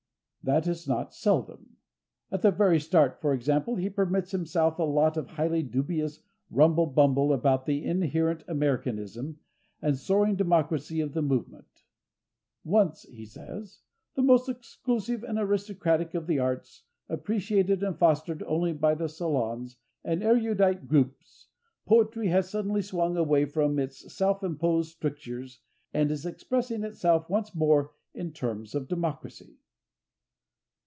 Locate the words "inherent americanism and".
7.85-9.95